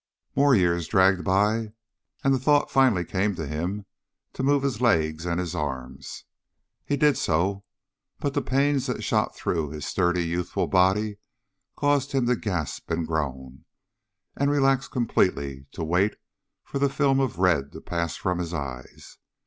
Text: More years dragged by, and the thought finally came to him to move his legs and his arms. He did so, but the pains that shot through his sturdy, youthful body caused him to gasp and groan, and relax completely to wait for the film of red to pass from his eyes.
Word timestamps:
More 0.35 0.55
years 0.55 0.87
dragged 0.87 1.23
by, 1.23 1.73
and 2.23 2.33
the 2.33 2.39
thought 2.39 2.71
finally 2.71 3.05
came 3.05 3.35
to 3.35 3.45
him 3.45 3.85
to 4.33 4.41
move 4.41 4.63
his 4.63 4.81
legs 4.81 5.27
and 5.27 5.39
his 5.39 5.53
arms. 5.53 6.25
He 6.83 6.97
did 6.97 7.19
so, 7.19 7.65
but 8.17 8.33
the 8.33 8.41
pains 8.41 8.87
that 8.87 9.03
shot 9.03 9.35
through 9.35 9.69
his 9.69 9.85
sturdy, 9.85 10.25
youthful 10.27 10.65
body 10.65 11.19
caused 11.75 12.13
him 12.13 12.25
to 12.25 12.35
gasp 12.35 12.89
and 12.89 13.05
groan, 13.05 13.65
and 14.35 14.49
relax 14.49 14.87
completely 14.87 15.67
to 15.73 15.83
wait 15.83 16.15
for 16.63 16.79
the 16.79 16.89
film 16.89 17.19
of 17.19 17.37
red 17.37 17.71
to 17.73 17.79
pass 17.79 18.15
from 18.15 18.39
his 18.39 18.55
eyes. 18.55 19.19